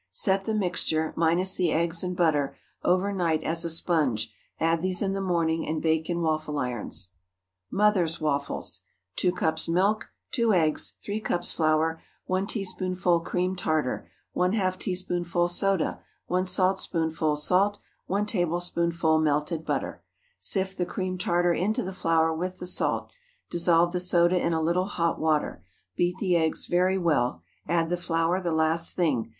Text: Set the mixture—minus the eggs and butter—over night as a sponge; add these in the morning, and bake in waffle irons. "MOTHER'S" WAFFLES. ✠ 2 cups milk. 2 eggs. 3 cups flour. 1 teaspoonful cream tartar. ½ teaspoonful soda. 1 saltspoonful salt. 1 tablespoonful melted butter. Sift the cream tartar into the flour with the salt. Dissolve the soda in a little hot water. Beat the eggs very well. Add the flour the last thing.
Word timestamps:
Set 0.09 0.45
the 0.45 0.55
mixture—minus 0.55 1.53
the 1.53 1.71
eggs 1.71 2.01
and 2.01 2.17
butter—over 2.17 3.13
night 3.13 3.43
as 3.43 3.63
a 3.63 3.69
sponge; 3.69 4.33
add 4.59 4.81
these 4.81 4.99
in 4.99 5.13
the 5.13 5.21
morning, 5.21 5.63
and 5.67 5.79
bake 5.79 6.09
in 6.09 6.21
waffle 6.21 6.57
irons. 6.57 7.11
"MOTHER'S" 7.69 8.19
WAFFLES. 8.19 8.81
✠ 9.13 9.15
2 9.17 9.31
cups 9.31 9.67
milk. 9.69 10.09
2 10.31 10.53
eggs. 10.53 10.95
3 11.03 11.19
cups 11.19 11.53
flour. 11.53 12.01
1 12.25 12.47
teaspoonful 12.47 13.19
cream 13.19 13.55
tartar. 13.55 14.09
½ 14.35 14.79
teaspoonful 14.79 15.47
soda. 15.47 16.01
1 16.25 16.45
saltspoonful 16.45 17.35
salt. 17.35 17.77
1 18.07 18.25
tablespoonful 18.25 19.19
melted 19.19 19.63
butter. 19.63 20.01
Sift 20.39 20.79
the 20.79 20.85
cream 20.87 21.19
tartar 21.19 21.53
into 21.53 21.83
the 21.83 21.93
flour 21.93 22.33
with 22.33 22.57
the 22.57 22.65
salt. 22.65 23.11
Dissolve 23.51 23.91
the 23.91 23.99
soda 23.99 24.41
in 24.43 24.51
a 24.51 24.61
little 24.63 24.85
hot 24.85 25.19
water. 25.19 25.63
Beat 25.95 26.17
the 26.17 26.35
eggs 26.37 26.65
very 26.65 26.97
well. 26.97 27.43
Add 27.67 27.89
the 27.89 27.97
flour 27.97 28.41
the 28.41 28.51
last 28.51 28.95
thing. 28.95 29.29